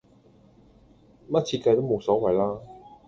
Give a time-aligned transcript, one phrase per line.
[1.29, 2.59] 乜設計都無所謂啦